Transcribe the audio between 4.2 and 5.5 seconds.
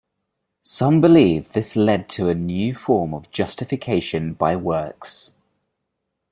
by works.